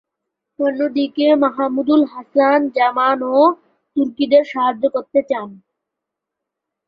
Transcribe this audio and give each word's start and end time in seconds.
অন্যদিকে 0.59 1.25
মাহমুদুল 1.43 2.01
হাসান 2.13 2.59
জার্মান 2.75 3.19
ও 3.33 3.39
তুর্কিদের 3.95 4.43
সাহায্য 4.51 4.83
চান। 5.29 5.49